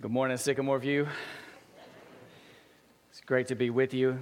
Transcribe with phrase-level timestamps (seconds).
[0.00, 1.08] Good morning, Sycamore View.
[3.10, 4.16] It's great to be with you.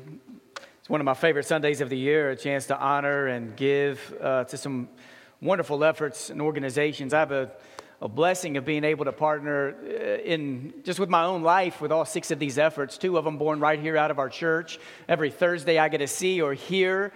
[0.78, 4.14] It's one of my favorite Sundays of the year, a chance to honor and give
[4.22, 4.88] uh, to some
[5.42, 7.12] wonderful efforts and organizations.
[7.12, 7.50] I have a,
[8.00, 11.92] a blessing of being able to partner uh, in just with my own life with
[11.92, 14.78] all six of these efforts, two of them born right here out of our church.
[15.10, 17.12] Every Thursday, I get to see or hear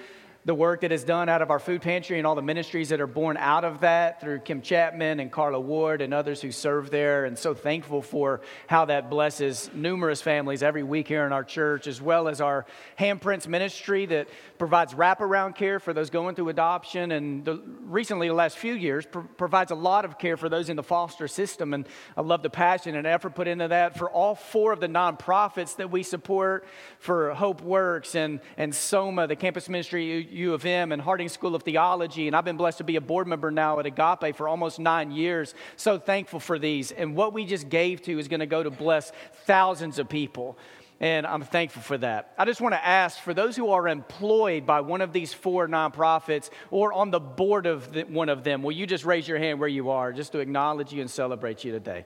[0.46, 3.00] the work that is done out of our food pantry and all the ministries that
[3.00, 6.90] are born out of that through Kim Chapman and Carla Ward and others who serve
[6.90, 7.26] there.
[7.26, 11.86] And so thankful for how that blesses numerous families every week here in our church,
[11.86, 12.64] as well as our
[12.98, 17.12] handprints ministry that provides wraparound care for those going through adoption.
[17.12, 20.70] And the, recently, the last few years, pr- provides a lot of care for those
[20.70, 21.74] in the foster system.
[21.74, 24.88] And I love the passion and effort put into that for all four of the
[24.88, 26.66] nonprofits that we support
[26.98, 31.54] for Hope Works and, and Soma, the campus ministry U of M and Harding School
[31.54, 34.48] of Theology, and I've been blessed to be a board member now at Agape for
[34.48, 35.54] almost nine years.
[35.76, 36.92] So thankful for these.
[36.92, 39.12] And what we just gave to is going to go to bless
[39.44, 40.58] thousands of people.
[41.00, 42.34] And I'm thankful for that.
[42.36, 45.66] I just want to ask for those who are employed by one of these four
[45.66, 49.38] nonprofits or on the board of the, one of them, will you just raise your
[49.38, 52.04] hand where you are just to acknowledge you and celebrate you today?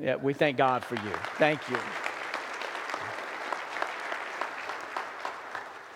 [0.00, 1.12] Yeah, we thank God for you.
[1.36, 1.76] Thank you.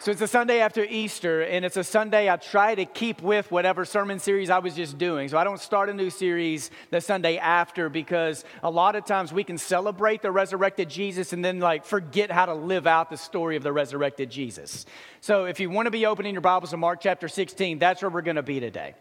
[0.04, 3.50] So it's a Sunday after Easter, and it's a Sunday I try to keep with
[3.50, 5.30] whatever sermon series I was just doing.
[5.30, 9.32] So I don't start a new series the Sunday after because a lot of times
[9.32, 13.16] we can celebrate the resurrected Jesus and then like forget how to live out the
[13.16, 14.84] story of the resurrected Jesus.
[15.22, 18.10] So if you want to be opening your Bibles to Mark chapter 16, that's where
[18.10, 18.96] we're going to be today.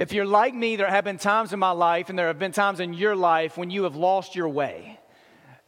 [0.00, 2.50] If you're like me, there have been times in my life, and there have been
[2.50, 4.98] times in your life when you have lost your way.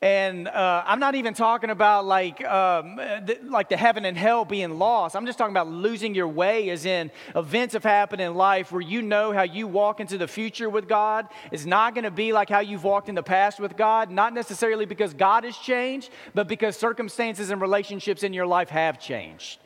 [0.07, 3.01] And uh, I'm not even talking about like, um,
[3.43, 5.17] like the heaven and hell being lost.
[5.17, 8.81] I'm just talking about losing your way, as in events have happened in life where
[8.81, 12.33] you know how you walk into the future with God is not going to be
[12.33, 14.13] like how you've walked in the past with God.
[14.13, 19.01] Not necessarily because God has changed, but because circumstances and relationships in your life have
[19.01, 19.59] changed.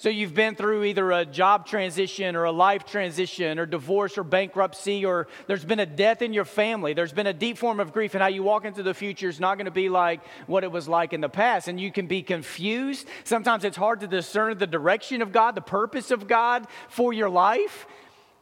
[0.00, 4.24] So you've been through either a job transition or a life transition or divorce or
[4.24, 6.94] bankruptcy, or there's been a death in your family.
[6.94, 9.38] There's been a deep form of grief, and how you walk into the future is
[9.38, 11.68] not going to be like what it was like in the past.
[11.68, 13.06] And you can be confused.
[13.24, 17.28] Sometimes it's hard to discern the direction of God, the purpose of God for your
[17.28, 17.86] life.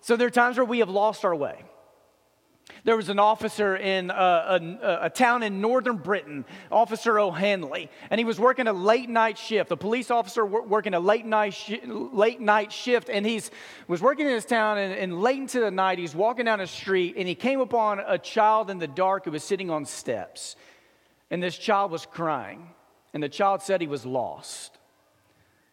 [0.01, 1.65] So there are times where we have lost our way.
[2.85, 7.91] There was an officer in uh, a, a, a, town in northern Britain, Officer O'Hanley,
[8.11, 9.71] and he was working a late night shift.
[9.73, 13.43] A police officer working a late night, sh- late night shift, and he
[13.89, 16.67] was working in his town, and, and late into the night, he's walking down a
[16.67, 20.57] street, and he came upon a child in the dark who was sitting on steps.
[21.31, 22.71] And this child was crying,
[23.13, 24.78] and the child said he was lost.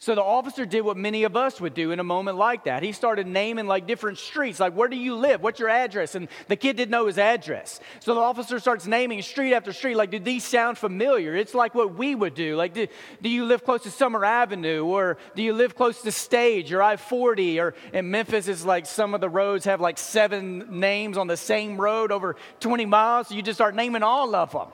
[0.06, 2.84] So the officer did what many of us would do in a moment like that.
[2.84, 5.42] He started naming like different streets, like where do you live?
[5.42, 6.14] What's your address?
[6.14, 7.80] And the kid didn't know his address.
[8.02, 11.36] So the officer starts naming street after street, like, do these sound familiar?
[11.36, 12.56] It's like what we would do.
[12.56, 12.86] Like, do,
[13.20, 14.86] do you live close to Summer Avenue?
[14.86, 17.60] Or do you live close to Stage or I 40?
[17.60, 21.36] Or in Memphis, it's like some of the roads have like seven names on the
[21.36, 23.30] same road over 20 miles.
[23.30, 24.68] So you just start naming all of them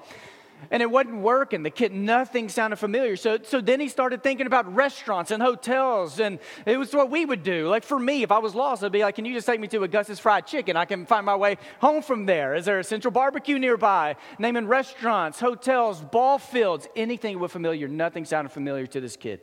[0.69, 1.63] and it wasn't working.
[1.63, 3.16] The kid, nothing sounded familiar.
[3.16, 7.25] So, so then he started thinking about restaurants and hotels, and it was what we
[7.25, 7.67] would do.
[7.67, 9.67] Like for me, if I was lost, I'd be like, "Can you just take me
[9.69, 10.77] to Augustus Fried Chicken?
[10.77, 12.53] I can find my way home from there.
[12.53, 17.88] Is there a Central Barbecue nearby?" Naming restaurants, hotels, ball fields, anything was familiar.
[17.88, 19.41] Nothing sounded familiar to this kid.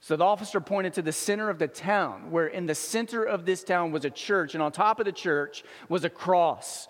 [0.00, 3.46] So the officer pointed to the center of the town, where in the center of
[3.46, 6.88] this town was a church, and on top of the church was a cross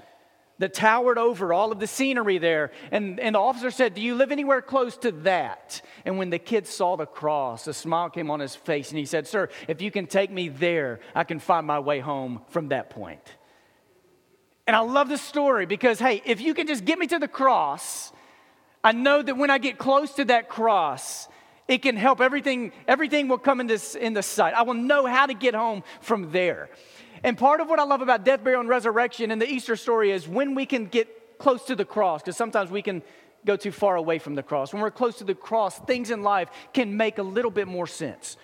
[0.62, 2.70] that towered over all of the scenery there.
[2.92, 5.82] And, and the officer said, Do you live anywhere close to that?
[6.04, 9.04] And when the kid saw the cross, a smile came on his face, and he
[9.04, 12.68] said, Sir, if you can take me there, I can find my way home from
[12.68, 13.34] that point.
[14.68, 17.26] And I love this story because, hey, if you can just get me to the
[17.26, 18.12] cross,
[18.84, 21.26] I know that when I get close to that cross,
[21.66, 24.54] it can help everything, everything will come in, this, in the sight.
[24.54, 26.70] I will know how to get home from there.
[27.24, 30.10] And part of what I love about death, burial, and resurrection and the Easter story
[30.10, 33.02] is when we can get close to the cross, because sometimes we can
[33.44, 34.72] go too far away from the cross.
[34.72, 37.86] When we're close to the cross, things in life can make a little bit more
[37.86, 38.36] sense.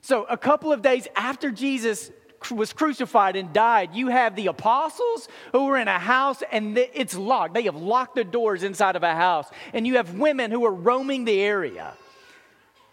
[0.00, 2.10] So, a couple of days after Jesus
[2.50, 7.16] was crucified and died, you have the apostles who are in a house and it's
[7.16, 7.54] locked.
[7.54, 9.48] They have locked the doors inside of a house.
[9.72, 11.94] And you have women who are roaming the area.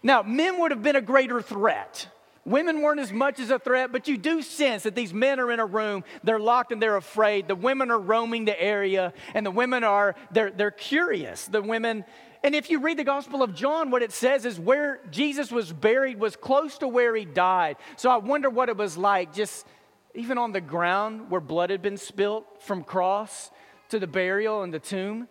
[0.02, 2.08] Now, men would have been a greater threat.
[2.44, 5.52] Women weren't as much as a threat, but you do sense that these men are
[5.52, 7.46] in a room, they're locked and they're afraid.
[7.46, 11.46] The women are roaming the area, and the women are, they're, they're curious.
[11.46, 12.04] The women,
[12.42, 15.72] and if you read the Gospel of John, what it says is where Jesus was
[15.72, 17.76] buried was close to where he died.
[17.96, 19.64] So I wonder what it was like just
[20.14, 23.50] even on the ground where blood had been spilt from cross
[23.90, 25.28] to the burial and the tomb.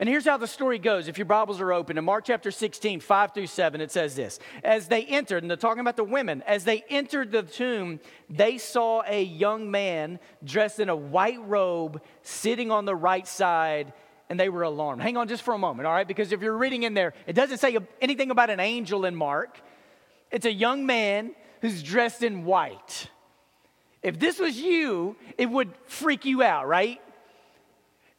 [0.00, 1.08] And here's how the story goes.
[1.08, 4.38] If your Bibles are open, in Mark chapter 16, 5 through 7, it says this
[4.62, 7.98] As they entered, and they're talking about the women, as they entered the tomb,
[8.30, 13.92] they saw a young man dressed in a white robe sitting on the right side,
[14.30, 15.02] and they were alarmed.
[15.02, 16.06] Hang on just for a moment, all right?
[16.06, 19.60] Because if you're reading in there, it doesn't say anything about an angel in Mark.
[20.30, 23.08] It's a young man who's dressed in white.
[24.00, 27.00] If this was you, it would freak you out, right?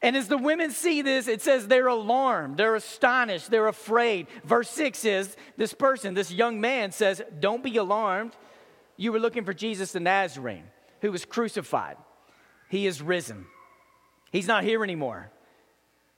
[0.01, 4.27] And as the women see this, it says they're alarmed, they're astonished, they're afraid.
[4.45, 8.35] Verse 6 is this person, this young man says, Don't be alarmed.
[8.95, 10.65] You were looking for Jesus the Nazarene
[11.01, 11.97] who was crucified.
[12.69, 13.45] He is risen.
[14.31, 15.31] He's not here anymore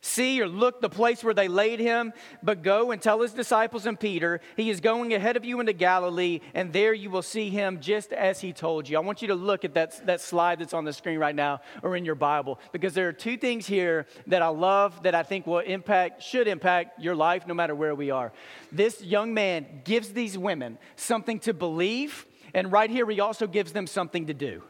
[0.01, 2.11] see or look the place where they laid him,
[2.41, 5.73] but go and tell his disciples and Peter, he is going ahead of you into
[5.73, 8.97] Galilee, and there you will see him just as he told you.
[8.97, 11.61] I want you to look at that, that slide that's on the screen right now
[11.83, 15.23] or in your Bible, because there are two things here that I love that I
[15.23, 18.33] think will impact, should impact your life no matter where we are.
[18.71, 23.71] This young man gives these women something to believe, and right here he also gives
[23.71, 24.63] them something to do.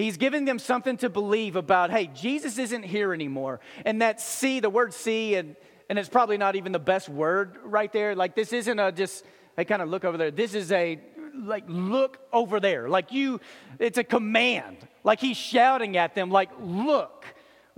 [0.00, 3.60] He's giving them something to believe about, hey, Jesus isn't here anymore.
[3.84, 5.56] And that see, the word see, and,
[5.88, 8.14] and it's probably not even the best word right there.
[8.14, 9.24] Like, this isn't a just,
[9.56, 10.30] hey, kind of look over there.
[10.30, 10.98] This is a,
[11.34, 12.88] like, look over there.
[12.88, 13.40] Like, you,
[13.78, 14.78] it's a command.
[15.04, 17.24] Like, he's shouting at them, like, look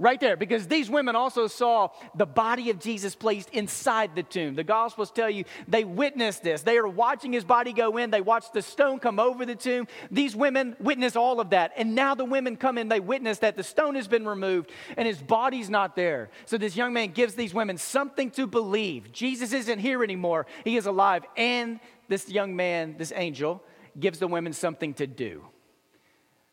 [0.03, 4.57] right there because these women also saw the body of Jesus placed inside the tomb.
[4.57, 6.63] The Gospels tell you they witnessed this.
[6.63, 9.87] They are watching his body go in, they watched the stone come over the tomb.
[10.11, 11.73] These women witness all of that.
[11.77, 15.07] And now the women come in, they witness that the stone has been removed and
[15.07, 16.31] his body's not there.
[16.47, 19.13] So this young man gives these women something to believe.
[19.13, 21.23] Jesus isn't here anymore, he is alive.
[21.37, 21.79] And
[22.09, 23.63] this young man, this angel,
[23.99, 25.45] gives the women something to do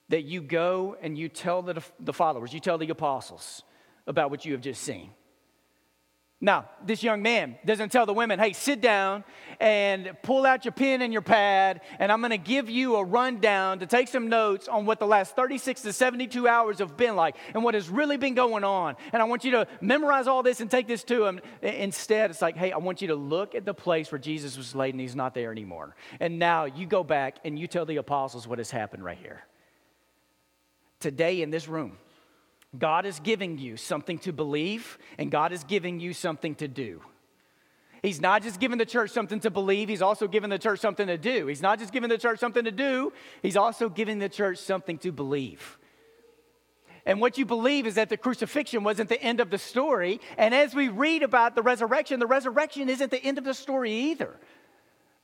[0.10, 3.64] that you go and you tell the, the followers, you tell the apostles
[4.08, 5.12] about what you have just seen.
[6.42, 9.26] Now, this young man doesn't tell the women, hey, sit down
[9.60, 13.80] and pull out your pen and your pad, and I'm gonna give you a rundown
[13.80, 17.36] to take some notes on what the last 36 to 72 hours have been like
[17.54, 18.96] and what has really been going on.
[19.12, 21.42] And I want you to memorize all this and take this to him.
[21.62, 24.74] Instead, it's like, hey, I want you to look at the place where Jesus was
[24.74, 25.94] laid and he's not there anymore.
[26.22, 29.44] And now you go back and you tell the apostles what has happened right here
[31.00, 31.98] today in this room.
[32.78, 37.02] God is giving you something to believe, and God is giving you something to do.
[38.04, 41.08] He's not just giving the church something to believe, He's also giving the church something
[41.08, 41.48] to do.
[41.48, 43.12] He's not just giving the church something to do,
[43.42, 45.78] He's also giving the church something to believe.
[47.06, 50.20] And what you believe is that the crucifixion wasn't the end of the story.
[50.38, 53.92] And as we read about the resurrection, the resurrection isn't the end of the story
[53.92, 54.38] either.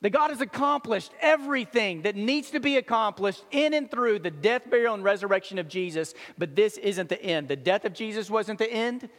[0.01, 4.69] That God has accomplished everything that needs to be accomplished in and through the death,
[4.69, 7.47] burial, and resurrection of Jesus, but this isn't the end.
[7.47, 9.09] The death of Jesus wasn't the end.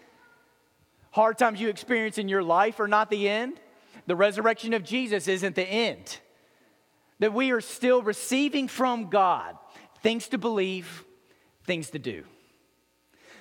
[1.10, 3.58] Hard times you experience in your life are not the end.
[4.06, 6.18] The resurrection of Jesus isn't the end.
[7.18, 9.56] That we are still receiving from God
[10.02, 11.04] things to believe,
[11.64, 12.24] things to do.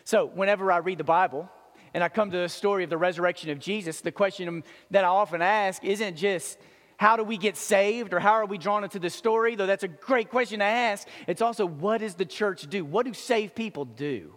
[0.03, 1.49] So, whenever I read the Bible
[1.93, 5.07] and I come to the story of the resurrection of Jesus, the question that I
[5.07, 6.57] often ask isn't just,
[6.97, 9.55] how do we get saved or how are we drawn into the story?
[9.55, 11.07] Though that's a great question to ask.
[11.27, 12.85] It's also what does the church do?
[12.85, 14.35] What do saved people do?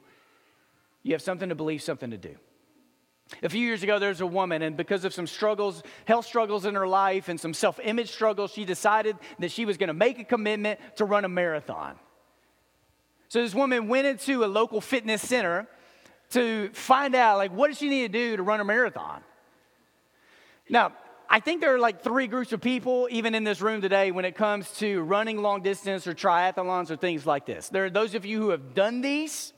[1.03, 2.37] You have something to believe, something to do.
[3.43, 6.65] A few years ago, there was a woman, and because of some struggles, health struggles
[6.65, 9.95] in her life, and some self image struggles, she decided that she was going to
[9.95, 11.99] make a commitment to run a marathon.
[13.29, 15.67] So this woman went into a local fitness center
[16.31, 19.23] to find out, like, what does she need to do to run a marathon?
[20.71, 20.93] Now,
[21.31, 24.25] I think there are like three groups of people, even in this room today, when
[24.25, 27.69] it comes to running long distance or triathlons or things like this.
[27.69, 29.53] There are those of you who have done these.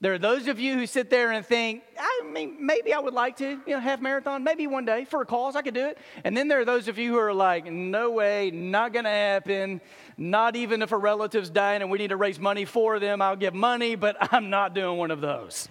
[0.00, 3.12] There are those of you who sit there and think, I mean, maybe I would
[3.12, 5.86] like to, you know, half marathon, maybe one day for a cause, I could do
[5.86, 5.98] it.
[6.24, 9.82] And then there are those of you who are like, no way, not gonna happen.
[10.16, 13.36] Not even if a relative's dying and we need to raise money for them, I'll
[13.36, 15.68] give money, but I'm not doing one of those.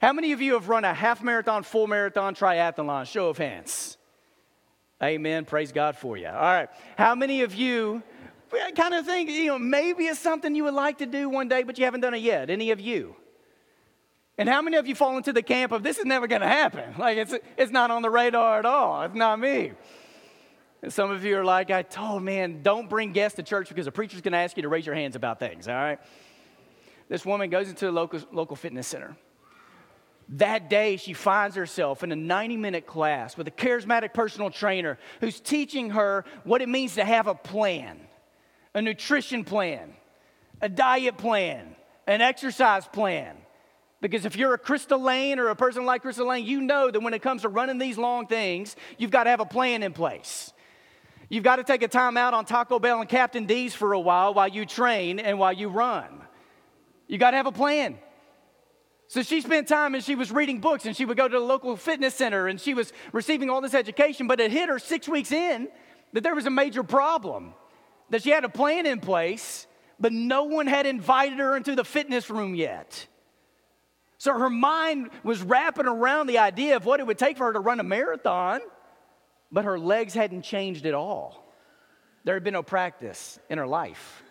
[0.00, 3.06] How many of you have run a half marathon, full marathon, triathlon?
[3.06, 3.98] Show of hands.
[5.02, 5.44] Amen.
[5.44, 6.28] Praise God for you.
[6.28, 6.68] All right.
[6.96, 8.02] How many of you
[8.76, 11.62] kind of think, you know, maybe it's something you would like to do one day,
[11.62, 12.50] but you haven't done it yet?
[12.50, 13.16] Any of you?
[14.36, 16.48] And how many of you fall into the camp of this is never going to
[16.48, 16.94] happen?
[16.98, 19.02] Like it's, it's not on the radar at all.
[19.02, 19.72] It's not me.
[20.82, 23.86] And some of you are like, I told man, don't bring guests to church because
[23.86, 25.98] the preacher's going to ask you to raise your hands about things, all right?
[27.08, 29.16] This woman goes into a local, local fitness center.
[30.30, 34.98] That day, she finds herself in a 90 minute class with a charismatic personal trainer
[35.20, 38.00] who's teaching her what it means to have a plan
[38.74, 39.94] a nutrition plan,
[40.60, 41.76] a diet plan,
[42.06, 43.36] an exercise plan.
[44.00, 47.00] Because if you're a Crystal Lane or a person like Crystal Lane, you know that
[47.00, 49.92] when it comes to running these long things, you've got to have a plan in
[49.92, 50.52] place.
[51.28, 54.00] You've got to take a time out on Taco Bell and Captain D's for a
[54.00, 56.20] while while you train and while you run.
[57.06, 57.98] You got to have a plan.
[59.06, 61.44] So she spent time and she was reading books and she would go to the
[61.44, 65.08] local fitness center and she was receiving all this education, but it hit her six
[65.08, 65.68] weeks in
[66.12, 67.54] that there was a major problem,
[68.10, 69.66] that she had a plan in place,
[70.00, 73.06] but no one had invited her into the fitness room yet.
[74.18, 77.52] So her mind was wrapping around the idea of what it would take for her
[77.52, 78.60] to run a marathon,
[79.52, 81.44] but her legs hadn't changed at all.
[82.24, 84.23] There had been no practice in her life.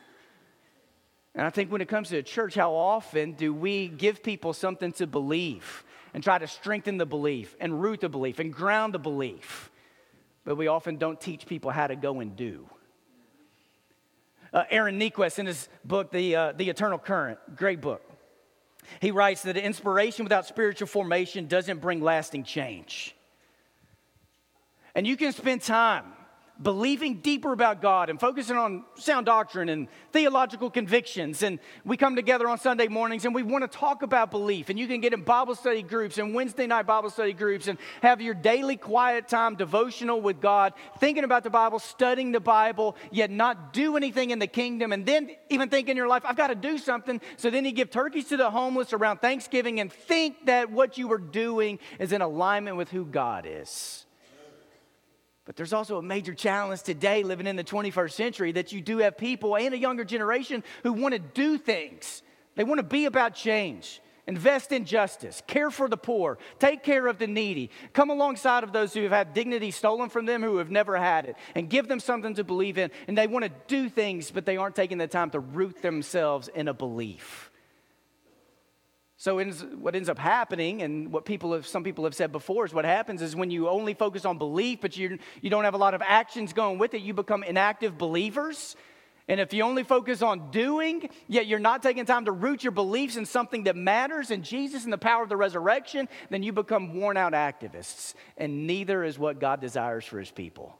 [1.35, 4.53] And I think when it comes to the church, how often do we give people
[4.53, 8.93] something to believe and try to strengthen the belief and root the belief and ground
[8.93, 9.71] the belief?
[10.45, 12.69] But we often don't teach people how to go and do.
[14.53, 18.03] Uh, Aaron Niequist, in his book, the, uh, the Eternal Current, great book,
[19.01, 23.15] he writes that inspiration without spiritual formation doesn't bring lasting change.
[24.93, 26.05] And you can spend time
[26.61, 31.41] believing deeper about God and focusing on sound doctrine and theological convictions.
[31.41, 34.69] And we come together on Sunday mornings and we want to talk about belief.
[34.69, 37.79] And you can get in Bible study groups and Wednesday night Bible study groups and
[38.01, 42.95] have your daily quiet time devotional with God, thinking about the Bible, studying the Bible,
[43.11, 44.93] yet not do anything in the kingdom.
[44.93, 47.19] And then even think in your life, I've got to do something.
[47.37, 51.07] So then you give turkeys to the homeless around Thanksgiving and think that what you
[51.07, 54.05] were doing is in alignment with who God is.
[55.45, 58.99] But there's also a major challenge today, living in the 21st century, that you do
[58.99, 62.23] have people and a younger generation who want to do things.
[62.55, 67.07] They want to be about change, invest in justice, care for the poor, take care
[67.07, 70.57] of the needy, come alongside of those who have had dignity stolen from them, who
[70.57, 72.89] have never had it, and give them something to believe in.
[73.07, 76.47] And they want to do things, but they aren't taking the time to root themselves
[76.47, 77.51] in a belief.
[79.23, 82.73] So what ends up happening, and what people have, some people have said before, is
[82.73, 85.77] what happens is when you only focus on belief, but you, you don't have a
[85.77, 88.75] lot of actions going with it, you become inactive believers.
[89.29, 92.73] And if you only focus on doing, yet you're not taking time to root your
[92.73, 96.51] beliefs in something that matters in Jesus and the power of the resurrection, then you
[96.51, 98.15] become worn out activists.
[98.37, 100.77] And neither is what God desires for his people.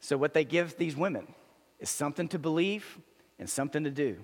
[0.00, 1.32] So, what they give these women
[1.78, 2.98] is something to believe
[3.38, 4.16] and something to do.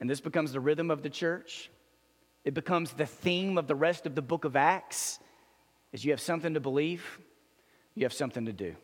[0.00, 1.70] And this becomes the rhythm of the church.
[2.44, 5.18] It becomes the theme of the rest of the book of Acts.
[5.92, 7.18] Is you have something to believe,
[7.94, 8.76] you have something to do.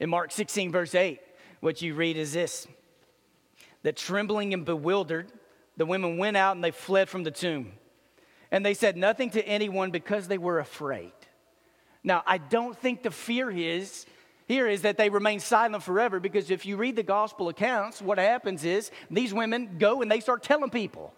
[0.00, 1.20] In Mark 16, verse 8,
[1.60, 2.66] what you read is this
[3.82, 5.30] that trembling and bewildered,
[5.76, 7.72] the women went out and they fled from the tomb.
[8.50, 11.12] And they said nothing to anyone because they were afraid.
[12.02, 14.06] Now, I don't think the fear is
[14.46, 18.18] here is that they remain silent forever because if you read the gospel accounts, what
[18.18, 21.14] happens is these women go and they start telling people.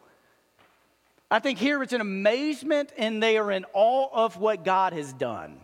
[1.31, 5.13] I think here it's an amazement and they are in awe of what God has
[5.13, 5.61] done.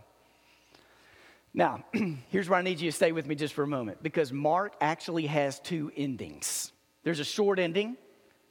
[1.55, 1.85] Now,
[2.31, 4.75] here's where I need you to stay with me just for a moment because Mark
[4.81, 6.73] actually has two endings
[7.05, 7.97] there's a short ending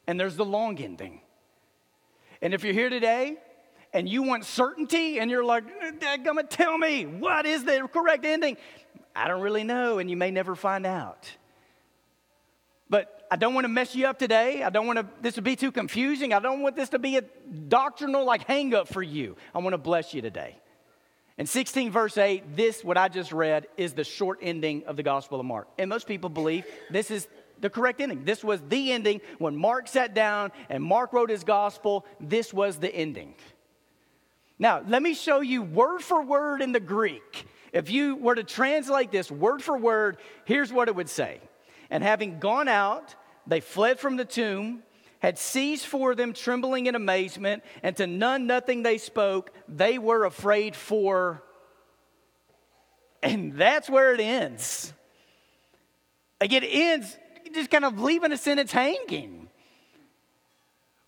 [0.08, 1.22] and there's the long ending.
[2.42, 3.38] And if you're here today
[3.94, 5.64] and you want certainty and you're like,
[6.00, 8.58] Dadgummit, tell me, what is the correct ending?
[9.16, 11.30] I don't really know, and you may never find out.
[12.90, 14.64] But I don't want to mess you up today.
[14.64, 16.34] I don't want to, this to be too confusing.
[16.34, 17.22] I don't want this to be a
[17.70, 19.38] doctrinal like hang up for you.
[19.56, 20.58] I want to bless you today.
[21.38, 25.04] In 16, verse 8, this, what I just read, is the short ending of the
[25.04, 25.70] Gospel of Mark.
[25.78, 27.28] And most people believe this is
[27.62, 28.26] the correct ending.
[28.26, 29.22] This was the ending.
[29.40, 33.36] When Mark sat down and Mark wrote his Gospel, this was the ending.
[34.60, 38.44] Now, let me show you word for word in the Greek if you were to
[38.44, 41.40] translate this word for word, here's what it would say.
[41.90, 43.16] And having gone out,
[43.48, 44.84] they fled from the tomb,
[45.20, 49.52] had seized for them trembling in amazement, and to none nothing they spoke.
[49.68, 51.44] They were afraid for.
[53.24, 54.94] And that's where it ends.
[56.42, 57.18] Again, it ends
[57.54, 59.48] just kind of leaving a sentence hanging,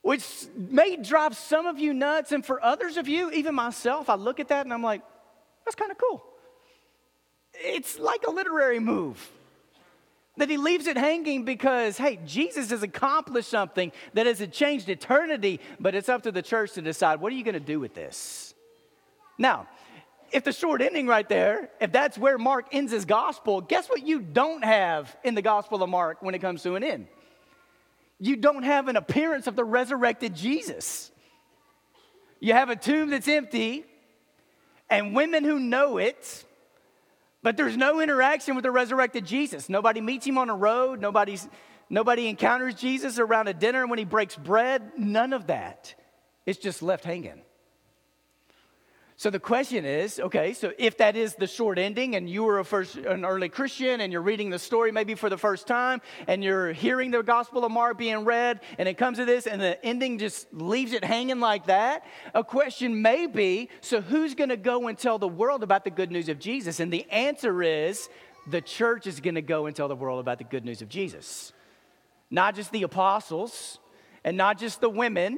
[0.01, 2.31] which may drive some of you nuts.
[2.31, 5.01] And for others of you, even myself, I look at that and I'm like,
[5.65, 6.23] that's kind of cool
[7.53, 9.31] it's like a literary move.
[10.37, 15.59] That he leaves it hanging because, hey, Jesus has accomplished something that has changed eternity,
[15.79, 17.93] but it's up to the church to decide what are you going to do with
[17.93, 18.55] this?
[19.37, 19.67] Now,
[20.31, 24.05] if the short ending right there, if that's where Mark ends his gospel, guess what
[24.05, 27.07] you don't have in the gospel of Mark when it comes to an end?
[28.19, 31.11] You don't have an appearance of the resurrected Jesus.
[32.39, 33.85] You have a tomb that's empty,
[34.89, 36.43] and women who know it
[37.43, 39.69] but there's no interaction with the resurrected Jesus.
[39.69, 40.99] Nobody meets him on a road.
[40.99, 41.47] Nobody's
[41.89, 44.93] Nobody encounters Jesus around a dinner when he breaks bread.
[44.97, 45.93] None of that.
[46.45, 47.43] It's just left hanging.
[49.15, 52.59] So the question is okay, so if that is the short ending and you were
[52.59, 56.01] a first, an early Christian and you're reading the story maybe for the first time
[56.27, 59.61] and you're hearing the Gospel of Mark being read and it comes to this and
[59.61, 64.49] the ending just leaves it hanging like that, a question may be so who's going
[64.49, 66.79] to go and tell the world about the good news of Jesus?
[66.79, 68.09] And the answer is
[68.47, 70.89] the church is going to go and tell the world about the good news of
[70.89, 71.53] Jesus.
[72.31, 73.77] Not just the apostles
[74.23, 75.37] and not just the women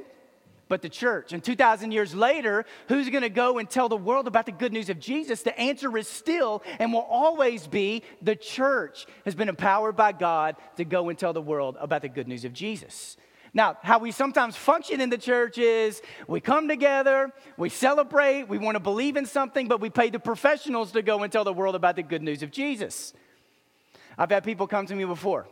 [0.68, 1.32] but the church.
[1.32, 4.72] And 2,000 years later, who's going to go and tell the world about the good
[4.72, 5.42] news of Jesus?
[5.42, 10.56] The answer is still and will always be the church has been empowered by God
[10.76, 13.16] to go and tell the world about the good news of Jesus.
[13.54, 18.58] Now, how we sometimes function in the church is we come together, we celebrate, we
[18.58, 21.54] want to believe in something, but we pay the professionals to go and tell the
[21.54, 23.14] world about the good news of Jesus.
[24.18, 25.46] I've had people come to me before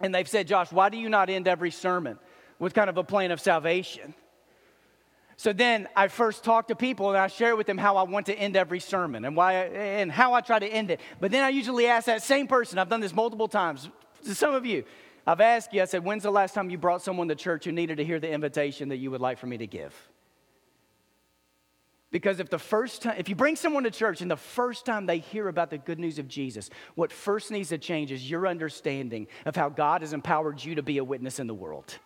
[0.00, 2.18] and they've said, Josh, why do you not end every sermon
[2.58, 4.14] with kind of a plan of salvation?
[5.40, 8.26] So then I first talk to people and I share with them how I want
[8.26, 11.00] to end every sermon and why and how I try to end it.
[11.18, 13.88] But then I usually ask that same person, I've done this multiple times,
[14.26, 14.84] to some of you,
[15.26, 17.72] I've asked you, I said, when's the last time you brought someone to church who
[17.72, 19.94] needed to hear the invitation that you would like for me to give?
[22.10, 25.06] Because if the first time, if you bring someone to church and the first time
[25.06, 28.46] they hear about the good news of Jesus, what first needs to change is your
[28.46, 31.96] understanding of how God has empowered you to be a witness in the world.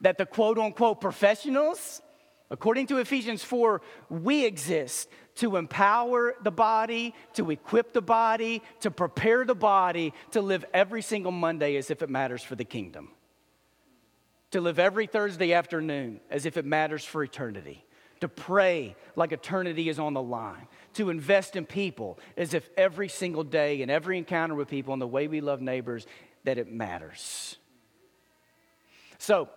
[0.00, 2.00] That the quote unquote professionals,
[2.52, 3.80] According to Ephesians 4,
[4.10, 10.42] we exist to empower the body, to equip the body, to prepare the body to
[10.42, 13.08] live every single Monday as if it matters for the kingdom,
[14.50, 17.86] to live every Thursday afternoon as if it matters for eternity,
[18.20, 23.08] to pray like eternity is on the line, to invest in people as if every
[23.08, 26.06] single day and every encounter with people and the way we love neighbors
[26.44, 27.56] that it matters.
[29.16, 29.48] So,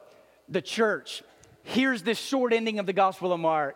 [0.47, 1.23] the church
[1.65, 3.75] here's this short ending of the Gospel of Mark.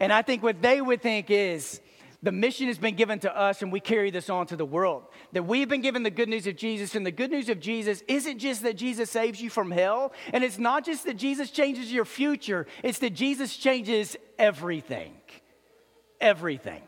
[0.00, 1.80] And I think what they would think is
[2.22, 5.04] the mission has been given to us and we carry this on to the world.
[5.32, 8.02] That we've been given the good news of Jesus, and the good news of Jesus
[8.08, 11.92] isn't just that Jesus saves you from hell, and it's not just that Jesus changes
[11.92, 15.12] your future, it's that Jesus changes everything.
[16.20, 16.82] Everything.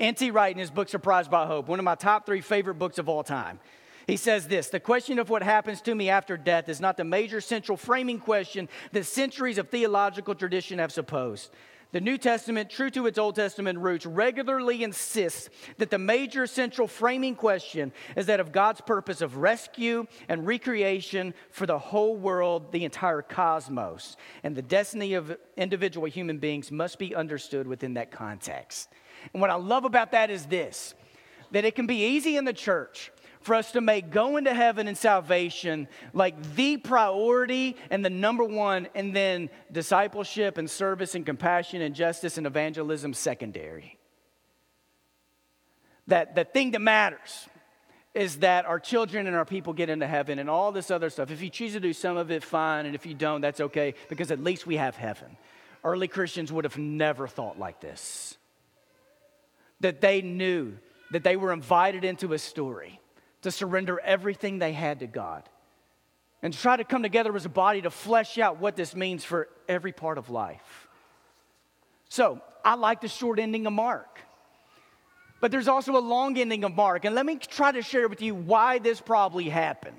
[0.00, 0.32] N.T.
[0.32, 3.08] Wright in his book Surprised by Hope, one of my top three favorite books of
[3.08, 3.60] all time.
[4.08, 7.04] He says this The question of what happens to me after death is not the
[7.04, 11.50] major central framing question that centuries of theological tradition have supposed.
[11.90, 16.86] The New Testament, true to its Old Testament roots, regularly insists that the major central
[16.86, 22.72] framing question is that of God's purpose of rescue and recreation for the whole world,
[22.72, 24.16] the entire cosmos.
[24.42, 28.90] And the destiny of individual human beings must be understood within that context.
[29.32, 30.94] And what I love about that is this
[31.50, 34.88] that it can be easy in the church for us to make going to heaven
[34.88, 41.24] and salvation like the priority and the number one, and then discipleship and service and
[41.24, 43.98] compassion and justice and evangelism secondary.
[46.06, 47.48] That the thing that matters
[48.14, 51.30] is that our children and our people get into heaven and all this other stuff.
[51.30, 53.94] If you choose to do some of it, fine, and if you don't, that's okay,
[54.08, 55.36] because at least we have heaven.
[55.84, 58.36] Early Christians would have never thought like this.
[59.80, 60.78] That they knew
[61.12, 63.00] that they were invited into a story
[63.48, 65.48] to surrender everything they had to God
[66.42, 69.24] and to try to come together as a body to flesh out what this means
[69.24, 70.88] for every part of life.
[72.10, 74.20] So, I like the short ending of Mark.
[75.40, 77.04] But there's also a long ending of Mark.
[77.04, 79.96] And let me try to share with you why this probably happened.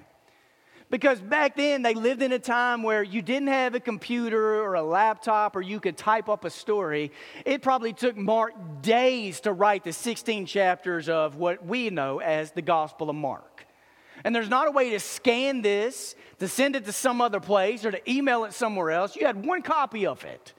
[0.90, 4.74] Because back then, they lived in a time where you didn't have a computer or
[4.74, 7.12] a laptop or you could type up a story.
[7.46, 12.52] It probably took Mark days to write the 16 chapters of what we know as
[12.52, 13.68] the Gospel of Mark.
[14.24, 17.86] And there's not a way to scan this, to send it to some other place,
[17.86, 19.16] or to email it somewhere else.
[19.16, 20.54] You had one copy of it.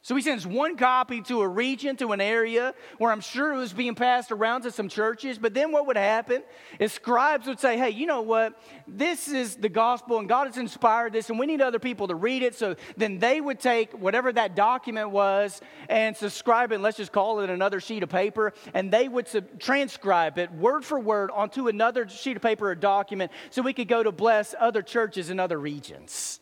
[0.00, 3.56] So he sends one copy to a region, to an area where I'm sure it
[3.56, 5.38] was being passed around to some churches.
[5.38, 6.44] But then what would happen
[6.78, 8.58] is scribes would say, hey, you know what?
[8.86, 12.14] This is the gospel and God has inspired this and we need other people to
[12.14, 12.54] read it.
[12.54, 17.40] So then they would take whatever that document was and subscribe it, let's just call
[17.40, 21.66] it another sheet of paper, and they would sub- transcribe it word for word onto
[21.68, 25.40] another sheet of paper or document so we could go to bless other churches in
[25.40, 26.40] other regions.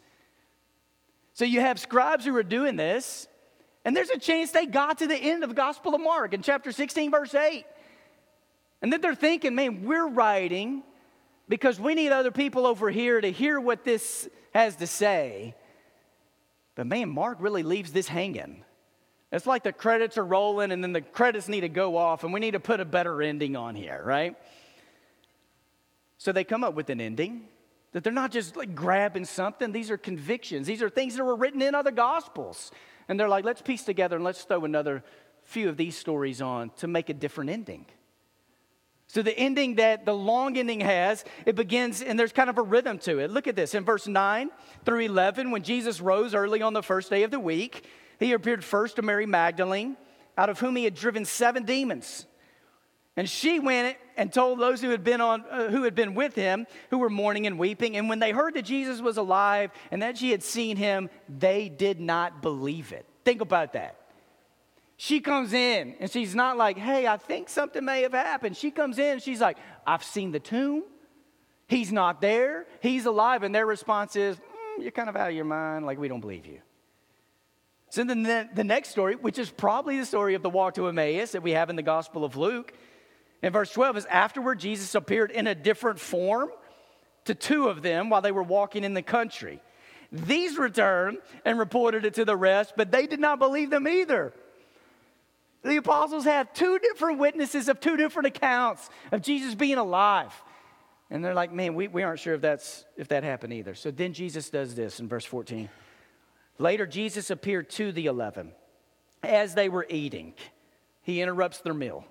[1.32, 3.26] So you have scribes who are doing this.
[3.86, 6.42] And there's a chance they got to the end of the Gospel of Mark in
[6.42, 7.64] chapter 16, verse 8.
[8.82, 10.82] And then they're thinking, man, we're writing
[11.48, 15.54] because we need other people over here to hear what this has to say.
[16.74, 18.64] But man, Mark really leaves this hanging.
[19.30, 22.32] It's like the credits are rolling and then the credits need to go off and
[22.32, 24.34] we need to put a better ending on here, right?
[26.18, 27.44] So they come up with an ending.
[27.92, 30.66] That they're not just like grabbing something, these are convictions.
[30.66, 32.72] These are things that were written in other gospels.
[33.08, 35.04] And they're like, let's piece together and let's throw another
[35.42, 37.86] few of these stories on to make a different ending.
[39.08, 42.62] So, the ending that the long ending has, it begins, and there's kind of a
[42.62, 43.30] rhythm to it.
[43.30, 44.50] Look at this in verse 9
[44.84, 45.52] through 11.
[45.52, 47.84] When Jesus rose early on the first day of the week,
[48.18, 49.96] he appeared first to Mary Magdalene,
[50.36, 52.26] out of whom he had driven seven demons.
[53.16, 56.34] And she went and told those who had been on uh, who had been with
[56.34, 57.96] him, who were mourning and weeping.
[57.96, 61.68] And when they heard that Jesus was alive and that she had seen him, they
[61.68, 63.06] did not believe it.
[63.24, 63.96] Think about that.
[64.98, 68.56] She comes in and she's not like, hey, I think something may have happened.
[68.56, 70.84] She comes in and she's like, I've seen the tomb.
[71.68, 72.66] He's not there.
[72.80, 73.42] He's alive.
[73.42, 75.84] And their response is, mm, you're kind of out of your mind.
[75.84, 76.60] Like, we don't believe you.
[77.90, 80.88] So then the, the next story, which is probably the story of the walk to
[80.88, 82.72] Emmaus that we have in the Gospel of Luke,
[83.42, 86.50] in verse 12 is afterward, Jesus appeared in a different form
[87.26, 89.60] to two of them while they were walking in the country.
[90.10, 94.32] These returned and reported it to the rest, but they did not believe them either.
[95.62, 100.32] The apostles have two different witnesses of two different accounts of Jesus being alive.
[101.10, 103.74] And they're like, man, we, we aren't sure if, that's, if that happened either.
[103.74, 105.68] So then Jesus does this in verse 14.
[106.58, 108.52] Later, Jesus appeared to the eleven
[109.22, 110.34] as they were eating.
[111.02, 112.04] He interrupts their meal.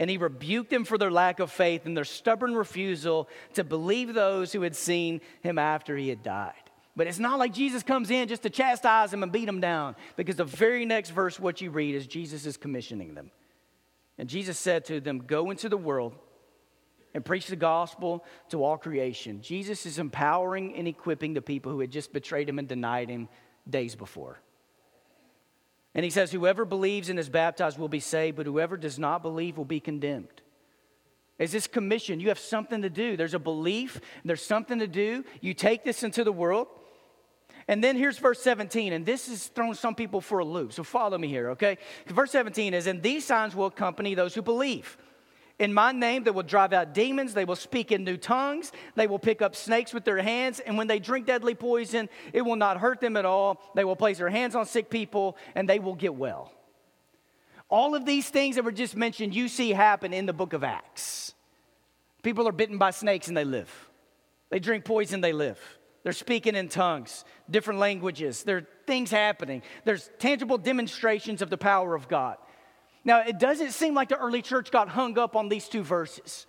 [0.00, 4.14] And he rebuked them for their lack of faith and their stubborn refusal to believe
[4.14, 6.54] those who had seen him after he had died.
[6.96, 9.94] But it's not like Jesus comes in just to chastise them and beat them down,
[10.16, 13.30] because the very next verse, what you read, is Jesus is commissioning them.
[14.18, 16.14] And Jesus said to them, Go into the world
[17.14, 19.42] and preach the gospel to all creation.
[19.42, 23.28] Jesus is empowering and equipping the people who had just betrayed him and denied him
[23.68, 24.40] days before.
[25.94, 29.22] And he says, Whoever believes and is baptized will be saved, but whoever does not
[29.22, 30.42] believe will be condemned.
[31.38, 32.20] Is this commission?
[32.20, 33.16] You have something to do.
[33.16, 35.24] There's a belief, there's something to do.
[35.40, 36.68] You take this into the world.
[37.66, 40.72] And then here's verse 17, and this is throwing some people for a loop.
[40.72, 41.78] So follow me here, okay?
[42.06, 44.96] Verse 17 is, And these signs will accompany those who believe.
[45.60, 47.34] In my name, they will drive out demons.
[47.34, 48.72] They will speak in new tongues.
[48.94, 50.58] They will pick up snakes with their hands.
[50.58, 53.60] And when they drink deadly poison, it will not hurt them at all.
[53.74, 56.50] They will place their hands on sick people and they will get well.
[57.68, 60.64] All of these things that were just mentioned, you see happen in the book of
[60.64, 61.34] Acts.
[62.22, 63.70] People are bitten by snakes and they live,
[64.48, 65.60] they drink poison, they live.
[66.02, 68.42] They're speaking in tongues, different languages.
[68.42, 69.62] There are things happening.
[69.84, 72.38] There's tangible demonstrations of the power of God.
[73.04, 76.46] Now, it doesn't seem like the early church got hung up on these two verses.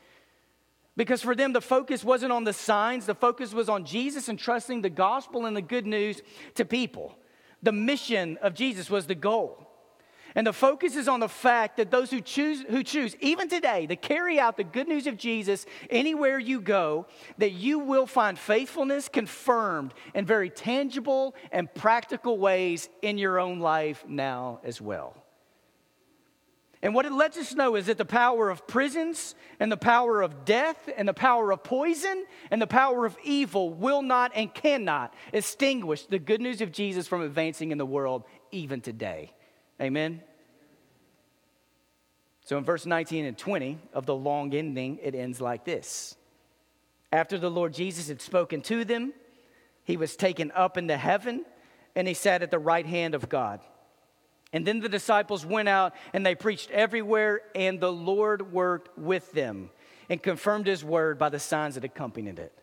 [0.97, 4.37] Because for them, the focus wasn't on the signs, the focus was on Jesus and
[4.37, 6.21] trusting the gospel and the good news
[6.55, 7.17] to people.
[7.63, 9.67] The mission of Jesus was the goal.
[10.35, 13.85] And the focus is on the fact that those who choose, who choose, even today,
[13.87, 17.05] to carry out the good news of Jesus anywhere you go,
[17.37, 23.59] that you will find faithfulness confirmed in very tangible and practical ways in your own
[23.59, 25.20] life now as well.
[26.83, 30.21] And what it lets us know is that the power of prisons and the power
[30.21, 34.51] of death and the power of poison and the power of evil will not and
[34.51, 39.31] cannot extinguish the good news of Jesus from advancing in the world even today.
[39.79, 40.21] Amen.
[42.45, 46.15] So in verse 19 and 20 of the long ending, it ends like this
[47.11, 49.13] After the Lord Jesus had spoken to them,
[49.83, 51.45] he was taken up into heaven
[51.95, 53.59] and he sat at the right hand of God.
[54.53, 59.31] And then the disciples went out and they preached everywhere, and the Lord worked with
[59.31, 59.69] them
[60.09, 62.53] and confirmed his word by the signs that accompanied it.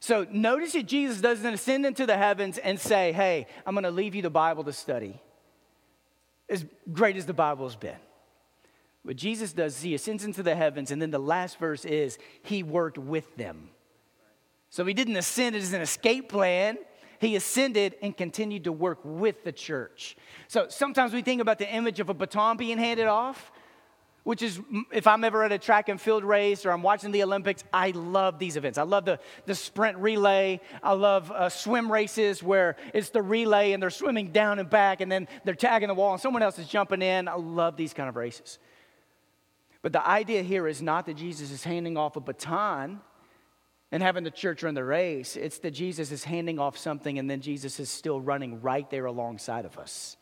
[0.00, 3.90] So notice that Jesus doesn't ascend into the heavens and say, Hey, I'm going to
[3.90, 5.20] leave you the Bible to study.
[6.48, 7.98] As great as the Bible has been.
[9.02, 12.18] What Jesus does is he ascends into the heavens, and then the last verse is,
[12.42, 13.70] He worked with them.
[14.70, 16.78] So he didn't ascend as an escape plan
[17.20, 20.16] he ascended and continued to work with the church.
[20.46, 23.50] So sometimes we think about the image of a baton being handed off,
[24.24, 24.60] which is
[24.92, 27.90] if I'm ever at a track and field race or I'm watching the Olympics, I
[27.90, 28.78] love these events.
[28.78, 30.60] I love the, the sprint relay.
[30.82, 35.00] I love uh, swim races where it's the relay and they're swimming down and back
[35.00, 37.26] and then they're tagging the wall and someone else is jumping in.
[37.26, 38.58] I love these kind of races.
[39.80, 43.00] But the idea here is not that Jesus is handing off a baton
[43.90, 45.36] and having the church run the race.
[45.36, 49.06] It's that Jesus is handing off something and then Jesus is still running right there
[49.06, 50.16] alongside of us.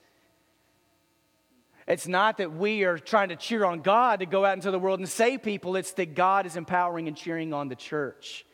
[1.89, 4.79] It's not that we are trying to cheer on God to go out into the
[4.79, 5.77] world and save people.
[5.77, 8.45] It's that God is empowering and cheering on the church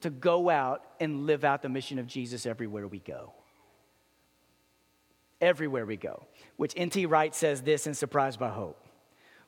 [0.00, 3.32] to go out and live out the mission of Jesus everywhere we go.
[5.40, 6.26] Everywhere we go.
[6.56, 7.06] Which N.T.
[7.06, 8.86] Wright says this in Surprised by Hope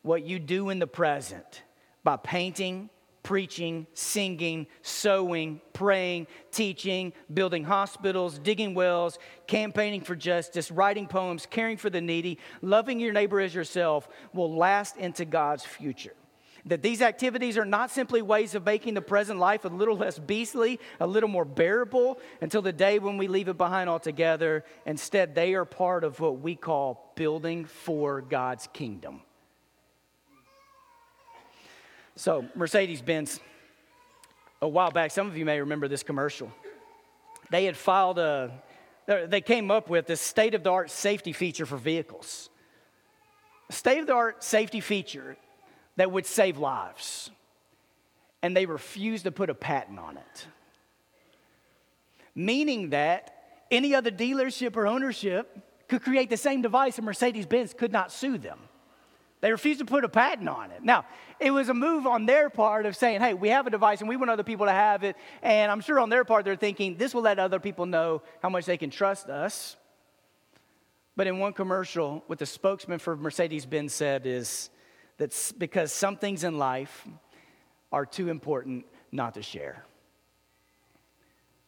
[0.02, 1.62] What you do in the present
[2.02, 2.88] by painting,
[3.22, 11.76] preaching, singing, sewing, praying, teaching, building hospitals, digging wells, campaigning for justice, writing poems, caring
[11.76, 16.14] for the needy, loving your neighbor as yourself will last into God's future.
[16.66, 20.18] That these activities are not simply ways of making the present life a little less
[20.18, 24.64] beastly, a little more bearable until the day when we leave it behind altogether.
[24.84, 29.22] Instead, they are part of what we call building for God's kingdom.
[32.20, 33.40] So, Mercedes Benz,
[34.60, 36.52] a while back, some of you may remember this commercial.
[37.48, 38.52] They had filed a,
[39.06, 42.50] they came up with this state of the art safety feature for vehicles.
[43.70, 45.34] State of the art safety feature
[45.96, 47.30] that would save lives.
[48.42, 50.46] And they refused to put a patent on it.
[52.34, 57.72] Meaning that any other dealership or ownership could create the same device and Mercedes Benz
[57.72, 58.58] could not sue them.
[59.40, 60.82] They refused to put a patent on it.
[60.82, 61.06] Now,
[61.38, 64.08] it was a move on their part of saying, hey, we have a device and
[64.08, 65.16] we want other people to have it.
[65.42, 68.50] And I'm sure on their part, they're thinking, this will let other people know how
[68.50, 69.76] much they can trust us.
[71.16, 74.68] But in one commercial, what the spokesman for Mercedes Benz said is
[75.16, 77.06] that because some things in life
[77.92, 79.84] are too important not to share,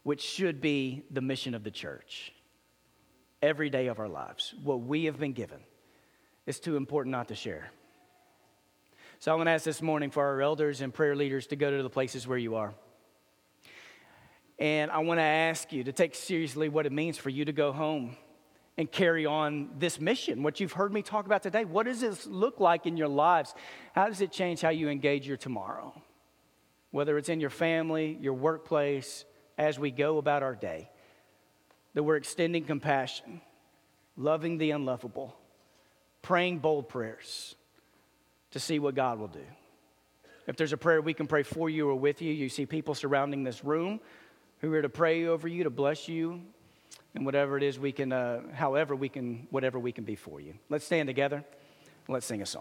[0.02, 2.32] which should be the mission of the church
[3.40, 5.58] every day of our lives, what we have been given
[6.46, 7.70] it's too important not to share.
[9.18, 11.70] So I'm going to ask this morning for our elders and prayer leaders to go
[11.70, 12.74] to the places where you are.
[14.58, 17.52] And I want to ask you to take seriously what it means for you to
[17.52, 18.16] go home
[18.76, 21.64] and carry on this mission, what you've heard me talk about today.
[21.64, 23.54] What does this look like in your lives?
[23.94, 25.94] How does it change how you engage your tomorrow?
[26.90, 29.24] Whether it's in your family, your workplace,
[29.58, 30.90] as we go about our day,
[31.94, 33.40] that we're extending compassion,
[34.16, 35.36] loving the unlovable
[36.22, 37.54] praying bold prayers
[38.52, 39.44] to see what God will do.
[40.46, 42.94] If there's a prayer we can pray for you or with you, you see people
[42.94, 44.00] surrounding this room
[44.60, 46.40] who are to pray over you, to bless you,
[47.14, 50.40] and whatever it is we can, uh, however we can, whatever we can be for
[50.40, 50.54] you.
[50.68, 51.44] Let's stand together.
[52.08, 52.60] Let's sing a song.